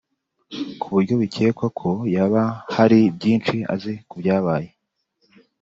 ku 0.79 0.87
buryo 0.93 1.13
bikekwa 1.21 1.65
ko 1.79 1.89
yaba 2.15 2.43
hari 2.75 2.99
byinshi 3.15 3.55
azi 3.73 3.93
ku 4.09 4.15
byabaye 4.21 4.69